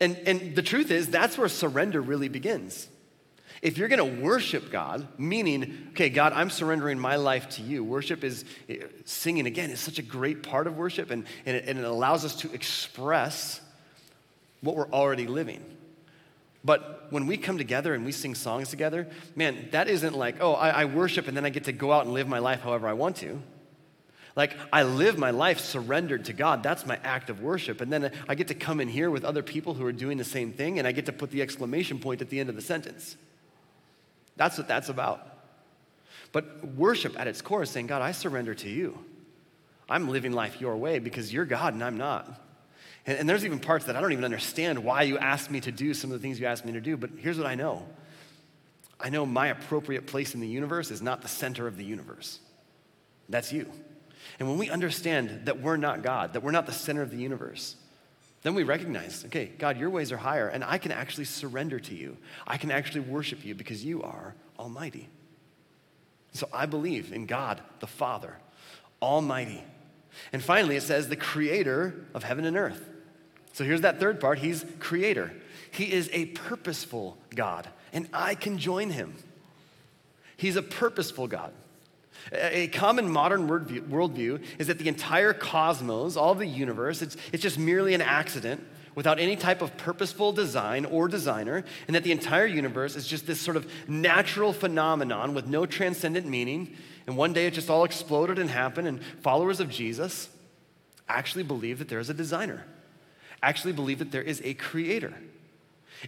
[0.00, 2.88] And, and the truth is, that's where surrender really begins.
[3.60, 8.22] If you're gonna worship God, meaning, okay, God, I'm surrendering my life to you, worship
[8.22, 11.78] is eh, singing again, is such a great part of worship, and, and, it, and
[11.78, 13.60] it allows us to express
[14.60, 15.64] what we're already living.
[16.64, 20.54] But when we come together and we sing songs together, man, that isn't like, oh,
[20.54, 22.88] I, I, worship and then I get to go out and live my life however
[22.88, 23.40] I want to.
[24.36, 26.62] Like, I live my life surrendered to God.
[26.62, 27.80] That's my act of worship.
[27.80, 30.24] And then I get to come in here with other people who are doing the
[30.24, 32.62] same thing, and I get to put the exclamation point at the end of the
[32.62, 33.16] sentence.
[34.36, 35.26] That's what that's about.
[36.32, 38.98] But worship at its core is saying, God, I surrender to you.
[39.88, 42.28] I'm living life your way because you're God and I'm not.
[43.06, 45.72] And, and there's even parts that I don't even understand why you asked me to
[45.72, 47.86] do some of the things you asked me to do, but here's what I know
[49.00, 52.40] I know my appropriate place in the universe is not the center of the universe.
[53.28, 53.70] That's you.
[54.38, 57.16] And when we understand that we're not God, that we're not the center of the
[57.16, 57.76] universe,
[58.42, 61.94] then we recognize, okay, God, your ways are higher, and I can actually surrender to
[61.94, 62.16] you.
[62.46, 65.08] I can actually worship you because you are almighty.
[66.32, 68.36] So I believe in God, the Father,
[69.02, 69.64] almighty.
[70.32, 72.88] And finally, it says the creator of heaven and earth.
[73.52, 75.32] So here's that third part He's creator.
[75.70, 79.14] He is a purposeful God, and I can join him.
[80.36, 81.52] He's a purposeful God.
[82.32, 87.42] A common modern worldview is that the entire cosmos, all of the universe, it's, it's
[87.42, 88.64] just merely an accident
[88.94, 93.26] without any type of purposeful design or designer, and that the entire universe is just
[93.26, 96.76] this sort of natural phenomenon with no transcendent meaning.
[97.06, 100.28] And one day it just all exploded and happened, and followers of Jesus
[101.08, 102.64] actually believe that there is a designer,
[103.42, 105.14] actually believe that there is a creator.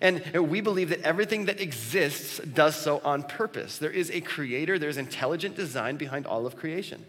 [0.00, 3.78] And we believe that everything that exists does so on purpose.
[3.78, 7.04] There is a creator, there's intelligent design behind all of creation.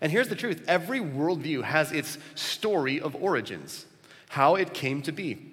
[0.00, 3.86] And here's the truth every worldview has its story of origins,
[4.28, 5.52] how it came to be.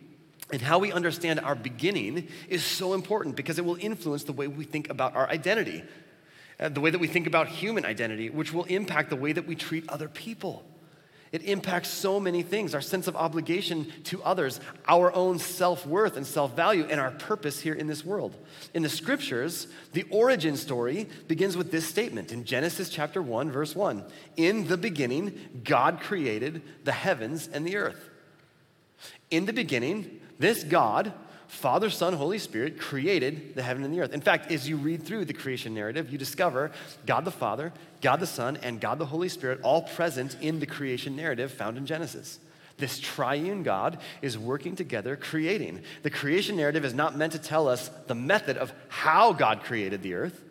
[0.51, 4.47] And how we understand our beginning is so important because it will influence the way
[4.47, 5.83] we think about our identity,
[6.59, 9.45] uh, the way that we think about human identity, which will impact the way that
[9.45, 10.65] we treat other people.
[11.31, 16.17] It impacts so many things our sense of obligation to others, our own self worth
[16.17, 18.35] and self value, and our purpose here in this world.
[18.73, 23.75] In the scriptures, the origin story begins with this statement in Genesis chapter 1, verse
[23.75, 24.03] 1.
[24.37, 28.09] In the beginning, God created the heavens and the earth.
[29.29, 31.13] In the beginning, this God,
[31.49, 34.13] Father, Son, Holy Spirit created the heaven and the earth.
[34.13, 36.71] In fact, as you read through the creation narrative, you discover
[37.07, 40.67] God the Father, God the Son, and God the Holy Spirit all present in the
[40.67, 42.39] creation narrative found in Genesis.
[42.77, 45.81] This triune God is working together, creating.
[46.03, 50.03] The creation narrative is not meant to tell us the method of how God created
[50.03, 50.43] the earth.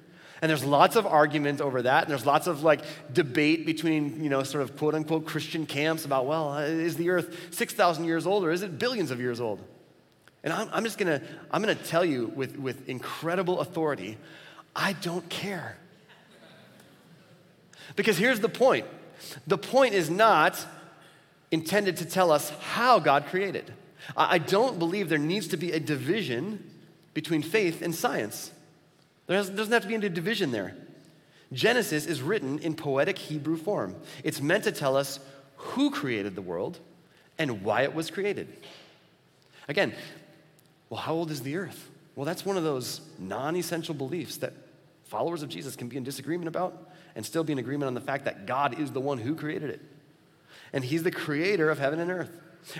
[0.43, 2.81] And there's lots of argument over that, and there's lots of like
[3.13, 7.55] debate between, you know, sort of quote unquote Christian camps about, well, is the earth
[7.55, 9.63] 6,000 years old or is it billions of years old?
[10.45, 11.21] And I'm, I'm just gonna,
[11.51, 14.17] I'm gonna tell you with, with incredible authority,
[14.75, 15.77] I don't care.
[17.97, 18.87] Because here's the point
[19.47, 20.65] the point is not
[21.51, 23.73] intended to tell us how God created.
[24.17, 26.71] I don't believe there needs to be a division
[27.15, 28.53] between faith and science.
[29.27, 30.75] There doesn't have to be any division there.
[31.53, 33.97] Genesis is written in poetic Hebrew form.
[34.23, 35.19] It's meant to tell us
[35.57, 36.79] who created the world
[37.39, 38.49] and why it was created.
[39.67, 39.93] Again,
[40.91, 41.91] well, how old is the earth?
[42.17, 44.53] Well, that's one of those non essential beliefs that
[45.05, 48.01] followers of Jesus can be in disagreement about and still be in agreement on the
[48.01, 49.81] fact that God is the one who created it.
[50.73, 52.31] And He's the creator of heaven and earth.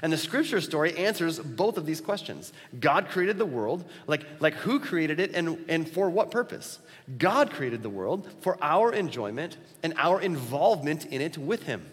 [0.03, 2.53] And the scripture story answers both of these questions.
[2.79, 6.79] God created the world, like, like who created it and, and for what purpose?
[7.17, 11.87] God created the world for our enjoyment and our involvement in it with Him.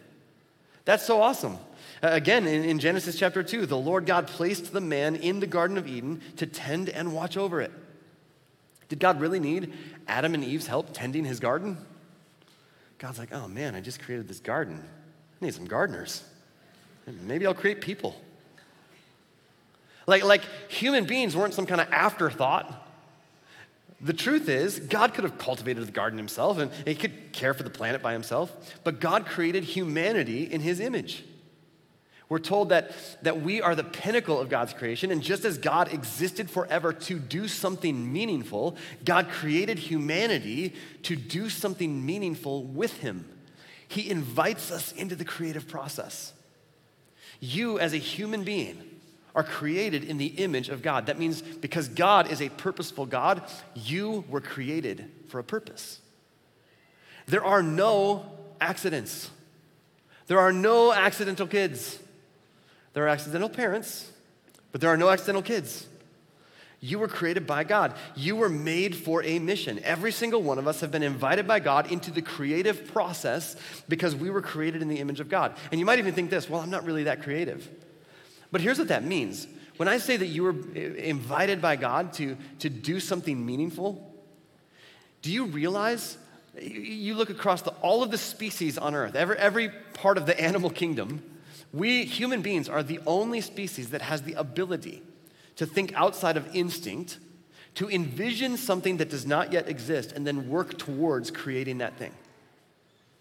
[0.84, 1.58] That's so awesome.
[2.14, 5.76] Again, in, in Genesis chapter 2, the Lord God placed the man in the Garden
[5.78, 7.72] of Eden to tend and watch over it.
[8.90, 9.74] Did God really need
[10.08, 11.78] Adam and Eve's help tending his garden?
[13.00, 14.84] God's like, oh man, I just created this garden.
[15.42, 16.24] I need some gardeners.
[17.08, 18.16] Maybe I'll create people.
[20.06, 22.88] Like, like human beings weren't some kind of afterthought.
[24.00, 27.64] The truth is, God could have cultivated the garden himself and he could care for
[27.64, 31.24] the planet by himself, but God created humanity in his image.
[32.28, 35.94] We're told that, that we are the pinnacle of God's creation, and just as God
[35.94, 40.74] existed forever to do something meaningful, God created humanity
[41.04, 43.30] to do something meaningful with Him.
[43.88, 46.34] He invites us into the creative process.
[47.40, 48.82] You, as a human being,
[49.36, 51.06] are created in the image of God.
[51.06, 53.44] That means because God is a purposeful God,
[53.76, 56.00] you were created for a purpose.
[57.28, 58.26] There are no
[58.62, 59.30] accidents.
[60.28, 62.00] There are no accidental kids.
[62.96, 64.10] There are accidental parents,
[64.72, 65.86] but there are no accidental kids.
[66.80, 67.94] You were created by God.
[68.16, 69.82] You were made for a mission.
[69.84, 73.58] Every single one of us have been invited by God into the creative process
[73.90, 75.58] because we were created in the image of God.
[75.72, 77.70] And you might even think this well, I'm not really that creative.
[78.50, 82.38] But here's what that means when I say that you were invited by God to,
[82.60, 84.10] to do something meaningful,
[85.22, 86.18] do you realize?
[86.58, 90.40] You look across the, all of the species on earth, every, every part of the
[90.40, 91.22] animal kingdom,
[91.76, 95.04] we human beings are the only species that has the ability
[95.58, 97.20] to think outside of instinct,
[97.76, 102.14] to envision something that does not yet exist, and then work towards creating that thing.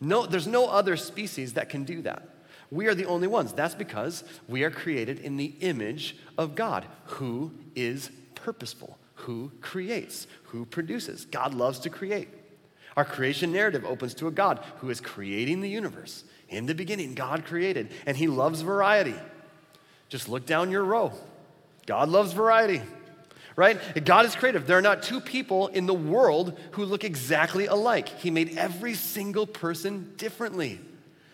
[0.00, 2.28] No, there's no other species that can do that.
[2.70, 3.52] We are the only ones.
[3.52, 10.26] That's because we are created in the image of God, who is purposeful, who creates,
[10.44, 11.24] who produces.
[11.24, 12.28] God loves to create.
[12.96, 16.24] Our creation narrative opens to a God who is creating the universe.
[16.56, 19.14] In the beginning, God created, and He loves variety.
[20.08, 21.12] Just look down your row.
[21.86, 22.80] God loves variety,
[23.56, 23.78] right?
[24.04, 24.66] God is creative.
[24.66, 28.08] There are not two people in the world who look exactly alike.
[28.08, 30.80] He made every single person differently.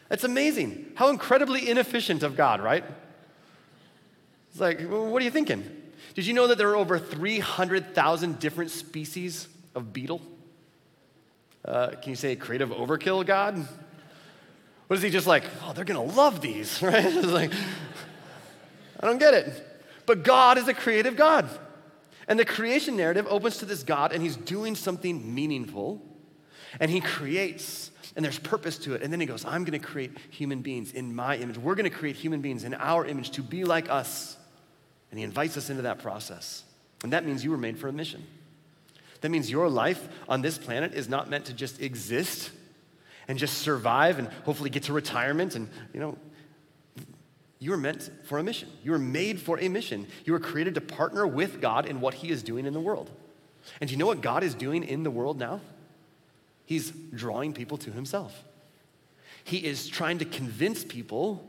[0.09, 0.93] That's amazing.
[0.97, 2.85] How incredibly inefficient of God, right?
[4.51, 5.65] It's like, what are you thinking?
[6.15, 9.47] Did you know that there are over 300,000 different species
[9.77, 10.21] of beetle?
[11.65, 13.69] Uh, can you say creative overkill, God?
[14.91, 17.05] What is he just like, oh, they're gonna love these, right?
[17.05, 17.53] It's like,
[18.99, 19.65] I don't get it.
[20.05, 21.49] But God is a creative God.
[22.27, 26.03] And the creation narrative opens to this God, and he's doing something meaningful,
[26.81, 29.03] and he creates and there's purpose to it.
[29.03, 31.57] And then he goes, I'm to create human beings in my image.
[31.57, 34.37] We're to create human beings in our image to be like us.
[35.13, 36.65] And he invites us into that process.
[37.05, 38.27] And that means you were made for a mission.
[39.21, 42.51] That means your life on this planet is not meant to just exist
[43.31, 46.19] and just survive and hopefully get to retirement and, you know,
[47.61, 48.69] you were meant for a mission.
[48.83, 50.09] You were made for a mission.
[50.25, 53.09] You were created to partner with God in what He is doing in the world.
[53.81, 55.61] And do you know what God is doing in the world now?
[56.65, 58.43] He's drawing people to himself.
[59.45, 61.49] He is trying to convince people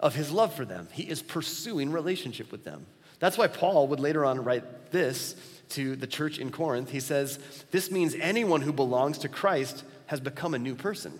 [0.00, 0.88] of his love for them.
[0.90, 2.86] He is pursuing relationship with them.
[3.18, 5.36] That's why Paul would later on write this
[5.70, 6.88] to the church in Corinth.
[6.88, 7.38] He says,
[7.72, 11.18] This means anyone who belongs to Christ has become a new person.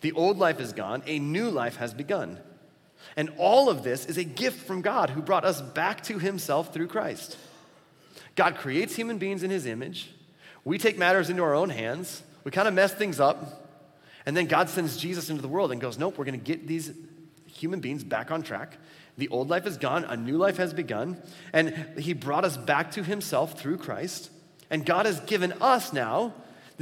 [0.00, 2.38] The old life is gone, a new life has begun.
[3.16, 6.72] And all of this is a gift from God who brought us back to himself
[6.72, 7.36] through Christ.
[8.36, 10.10] God creates human beings in his image.
[10.64, 12.22] We take matters into our own hands.
[12.44, 13.66] We kind of mess things up.
[14.26, 16.66] And then God sends Jesus into the world and goes, Nope, we're going to get
[16.66, 16.92] these
[17.46, 18.76] human beings back on track.
[19.18, 21.20] The old life is gone, a new life has begun.
[21.52, 24.30] And He brought us back to Himself through Christ.
[24.70, 26.34] And God has given us now,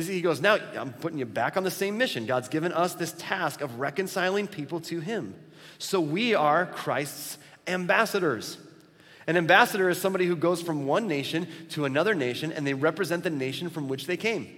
[0.07, 2.27] He goes, Now I'm putting you back on the same mission.
[2.27, 5.35] God's given us this task of reconciling people to Him.
[5.79, 8.59] So we are Christ's ambassadors.
[9.27, 13.25] An ambassador is somebody who goes from one nation to another nation and they represent
[13.25, 14.49] the nation from which they came.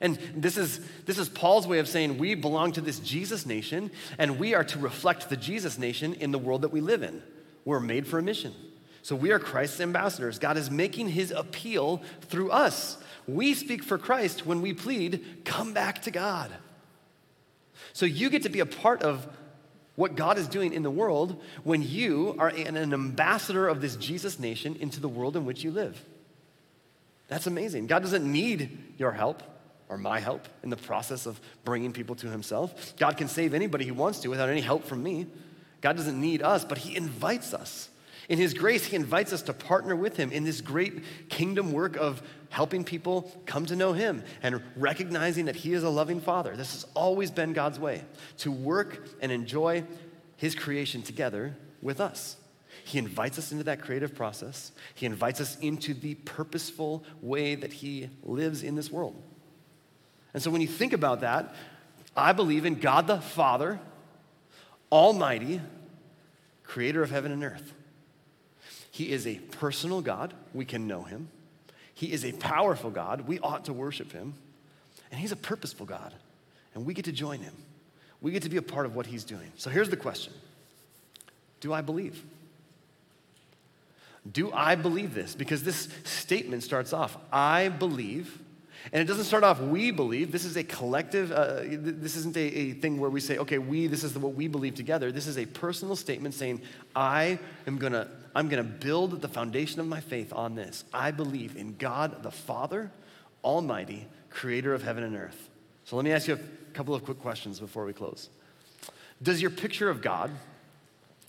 [0.00, 3.92] And this is, this is Paul's way of saying we belong to this Jesus nation,
[4.18, 7.22] and we are to reflect the Jesus nation in the world that we live in.
[7.64, 8.52] We're made for a mission.
[9.02, 10.38] So we are Christ's ambassadors.
[10.38, 12.96] God is making his appeal through us.
[13.26, 16.50] We speak for Christ when we plead, come back to God.
[17.92, 19.26] So you get to be a part of
[19.96, 24.38] what God is doing in the world when you are an, ambassador of this Jesus
[24.38, 26.02] nation into the world in which you live.
[27.28, 27.88] That's amazing.
[27.88, 29.42] God doesn't need your help
[29.88, 32.94] or my help in the process of bringing people to Himself.
[32.96, 35.26] God can save anybody He wants to without any help from me.
[35.80, 37.90] God doesn't need us, but He invites us.
[38.32, 41.96] In His grace, He invites us to partner with Him in this great kingdom work
[41.96, 46.56] of helping people come to know Him and recognizing that He is a loving Father.
[46.56, 48.02] This has always been God's way
[48.38, 49.84] to work and enjoy
[50.38, 52.38] His creation together with us.
[52.84, 54.72] He invites us into that creative process.
[54.94, 59.14] He invites us into the purposeful way that He lives in this world.
[60.32, 61.54] And so when you think about that,
[62.16, 63.78] I believe in God the Father,
[64.90, 65.60] Almighty,
[66.64, 67.74] creator of heaven and earth.
[68.92, 70.34] He is a personal God.
[70.52, 71.28] We can know him.
[71.94, 73.22] He is a powerful God.
[73.22, 74.34] We ought to worship him.
[75.10, 76.12] And he's a purposeful God.
[76.74, 77.54] And we get to join him.
[78.20, 79.50] We get to be a part of what he's doing.
[79.56, 80.34] So here's the question
[81.60, 82.22] Do I believe?
[84.30, 85.34] Do I believe this?
[85.34, 88.38] Because this statement starts off I believe
[88.90, 90.32] And it doesn't start off, we believe.
[90.32, 93.86] This is a collective, uh, this isn't a, a, thing where we say, okay, we,
[93.86, 95.12] this is what we believe together.
[95.12, 96.62] This is a personal statement saying,
[96.96, 100.84] I am gonna, I'm gonna build the foundation of my faith on this.
[100.92, 102.90] I believe in God the Father,
[103.44, 105.48] Almighty, creator of heaven and earth.
[105.84, 108.30] So let me ask you a couple of quick questions before we close.
[109.22, 110.32] Does your picture of God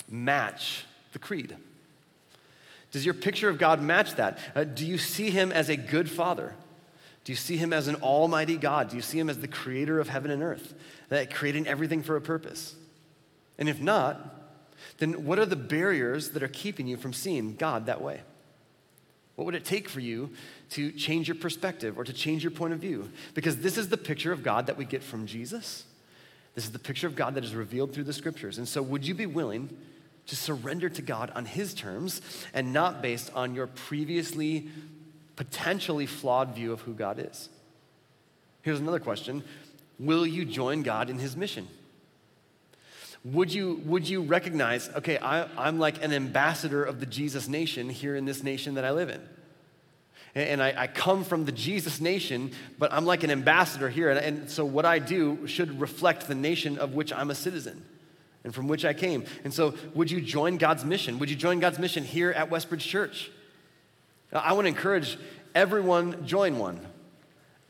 [0.09, 1.55] match the creed?
[2.91, 4.39] Does your picture of God match that?
[4.55, 6.53] Uh, do you see him as a good father?
[7.23, 8.89] Do you see him as an almighty God?
[8.89, 10.73] Do you see him as the creator of heaven and earth,
[11.09, 12.75] that creating everything for a purpose?
[13.57, 14.41] And if not,
[14.97, 18.21] then what are the barriers that are keeping you from seeing God that way?
[19.35, 20.31] What would it take for you
[20.71, 23.09] to change your perspective or to change your point of view?
[23.33, 25.85] Because this is the picture of God that we get from Jesus.
[26.55, 28.59] This is the picture of God that is revealed through the scriptures.
[28.59, 29.75] And so, would you be willing
[30.27, 32.21] to surrender to God on His terms
[32.53, 34.69] and not based on your previously
[35.35, 37.49] potentially flawed view of who God is.
[38.61, 39.43] Here's another question
[39.99, 41.67] Will you join God in his mission?
[43.25, 47.89] Would you, would you recognize, okay, I, I'm like an ambassador of the Jesus nation
[47.89, 49.21] here in this nation that I live in?
[50.35, 54.09] And I, I come from the Jesus nation, but I'm like an ambassador here.
[54.09, 57.85] And, and so what I do should reflect the nation of which I'm a citizen
[58.43, 59.25] and from which I came.
[59.43, 61.19] And so, would you join God's mission?
[61.19, 63.31] Would you join God's mission here at Westbridge Church?
[64.33, 65.17] I want to encourage
[65.53, 66.79] everyone join one.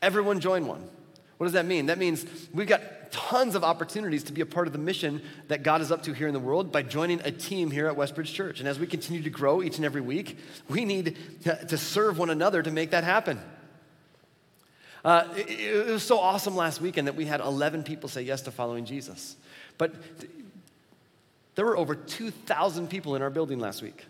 [0.00, 0.88] Everyone join one.
[1.36, 1.86] What does that mean?
[1.86, 5.62] That means we've got tons of opportunities to be a part of the mission that
[5.62, 8.32] God is up to here in the world by joining a team here at Westbridge
[8.32, 8.60] Church.
[8.60, 10.38] And as we continue to grow each and every week,
[10.68, 13.40] we need to, to serve one another to make that happen.
[15.04, 18.42] Uh, it, it was so awesome last weekend that we had 11 people say yes
[18.42, 19.36] to following Jesus.
[19.76, 19.94] But
[21.54, 24.04] there were over 2,000 people in our building last week.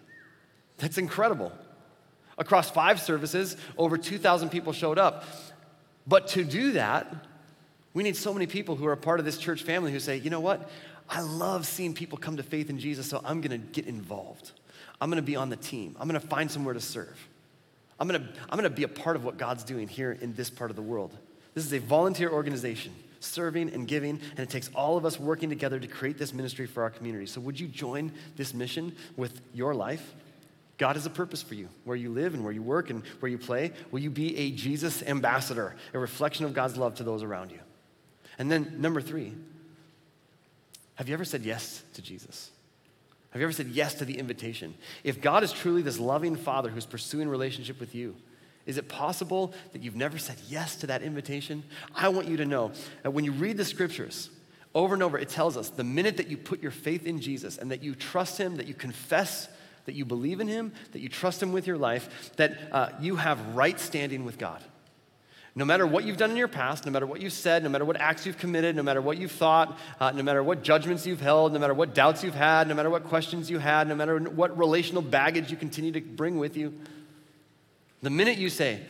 [0.78, 1.52] That's incredible.
[2.37, 5.24] Across five services, over 2,000 people showed up.
[6.07, 7.26] But to do that,
[7.95, 10.16] we need so many people who are a part of this church family who say,
[10.16, 10.68] you know what?
[11.09, 14.53] I love seeing people come to faith in Jesus, so I'm gonna get involved.
[15.01, 15.97] I'm gonna be on the team.
[16.01, 17.28] I'm gonna find somewhere to serve.
[18.01, 20.70] I'm gonna, I'm gonna be a part of what God's doing here in this part
[20.70, 21.16] of the world.
[21.55, 25.49] This is a volunteer organization, serving and giving, and it takes all of us working
[25.49, 27.26] together to create this ministry for our community.
[27.26, 30.14] So, would you join this mission with your life?
[30.77, 33.31] God has a purpose for you, where you live and where you work and where
[33.31, 33.72] you play.
[33.91, 37.61] Will you be a Jesus ambassador, a reflection of God's love to those around you?
[38.39, 39.35] And then, number three,
[40.97, 42.51] have you ever said yes to Jesus?
[43.31, 44.75] Have you ever said yes to the invitation?
[45.03, 48.16] If God is truly this loving Father who's pursuing relationship with you,
[48.66, 51.64] is it possible that you've never said yes to that invitation?
[51.95, 52.72] I want you to know
[53.03, 54.31] that when you read the scriptures,
[54.75, 57.59] over and over, it tells us the minute that you put your faith in Jesus
[57.59, 59.49] and that you trust Him, that you confess
[59.87, 63.16] that you believe in Him, that you trust Him with your life, that uh, you
[63.16, 64.62] have right standing with God.
[65.57, 67.85] No matter what you've done in your past, no matter what you've said, no matter
[67.85, 71.20] what acts you've committed, no matter what you've thought, uh, no matter what judgments you've
[71.20, 74.18] held, no matter what doubts you've had, no matter what questions you had, no matter
[74.18, 76.74] what relational baggage you continue to bring with you,
[78.03, 78.80] the minute you say,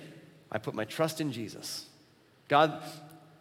[0.51, 1.86] I put my trust in Jesus,
[2.49, 2.82] God,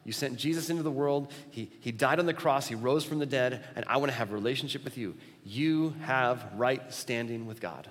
[0.06, 1.32] you sent Jesus into the world.
[1.51, 2.68] He, he died on the cross.
[2.68, 3.64] He rose from the dead.
[3.76, 5.16] And I want to have a relationship with you.
[5.45, 7.89] You have right standing with God.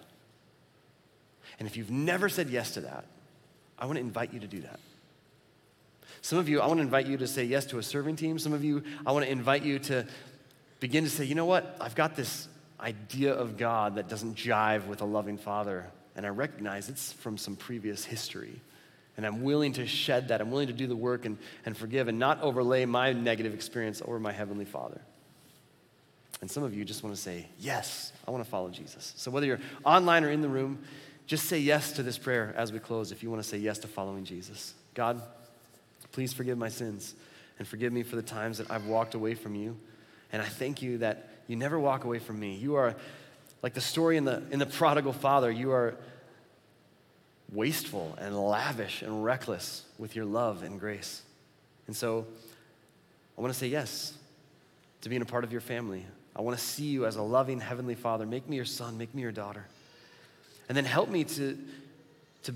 [1.59, 3.07] And if you've never said yes to that,
[3.79, 4.81] I want to invite you to do that.
[6.21, 8.39] Some of you, I want to invite you to say yes to a serving team.
[8.39, 10.07] Some of you, I want to invite you to
[10.81, 11.77] begin to say, you know what?
[11.81, 12.49] I've got this
[12.81, 15.87] idea of God that doesn't jive with a loving father.
[16.15, 18.61] And I recognize it's from some previous history.
[19.17, 20.41] And I'm willing to shed that.
[20.41, 24.01] I'm willing to do the work and, and forgive and not overlay my negative experience
[24.05, 25.01] over my Heavenly Father.
[26.41, 29.13] And some of you just want to say, Yes, I want to follow Jesus.
[29.17, 30.79] So whether you're online or in the room,
[31.27, 33.79] just say yes to this prayer as we close if you want to say yes
[33.79, 34.75] to following Jesus.
[34.95, 35.23] God,
[36.11, 37.15] please forgive my sins
[37.59, 39.77] and forgive me for the times that I've walked away from you.
[40.33, 42.55] And I thank you that you never walk away from me.
[42.55, 42.97] You are
[43.63, 45.95] like the story in the, in the prodigal father, you are
[47.53, 51.23] wasteful and lavish and reckless with your love and grace.
[51.87, 52.27] And so
[53.37, 54.15] I want to say yes
[55.03, 56.07] to being a part of your family.
[56.35, 58.25] I want to see you as a loving Heavenly Father.
[58.25, 59.67] Make me your son, make me your daughter.
[60.69, 61.59] And then help me to,
[62.45, 62.55] to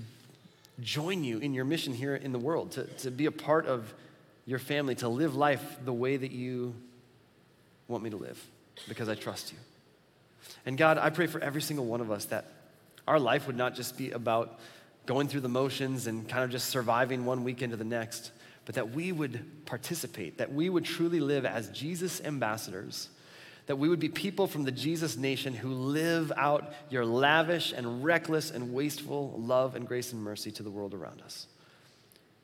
[0.79, 3.93] join you in your mission here in the world, to, to be a part of
[4.45, 6.73] your family, to live life the way that you
[7.87, 8.43] want me to live,
[8.87, 9.57] because I trust you.
[10.65, 12.45] And God, I pray for every single one of us that
[13.07, 14.59] our life would not just be about
[15.07, 18.31] going through the motions and kind of just surviving one weekend to the next,
[18.65, 23.09] but that we would participate, that we would truly live as Jesus ambassadors,
[23.65, 28.03] that we would be people from the Jesus nation who live out your lavish and
[28.03, 31.47] reckless and wasteful love and grace and mercy to the world around us.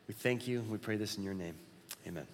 [0.08, 0.62] We thank you.
[0.70, 1.56] We pray this in your name.
[2.08, 2.28] Amen.